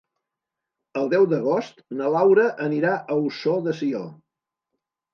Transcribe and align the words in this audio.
El 1.01 1.11
deu 1.11 1.27
d'agost 1.33 1.85
na 2.01 2.09
Laura 2.17 2.49
anirà 2.71 2.97
a 2.97 3.21
Ossó 3.29 3.57
de 3.71 3.79
Sió. 3.85 4.07